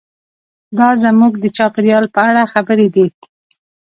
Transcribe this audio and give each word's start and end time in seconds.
دا 0.77 0.89
زموږ 1.03 1.33
د 1.39 1.45
چاپیریال 1.57 2.05
په 2.13 2.19
اړه 2.29 2.43
خبرې 2.53 2.87
دي. 2.95 3.07